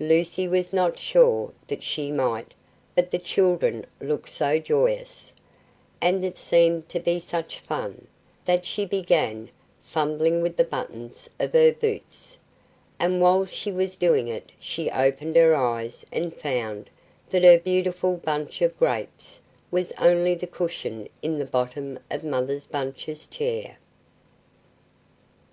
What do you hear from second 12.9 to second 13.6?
and while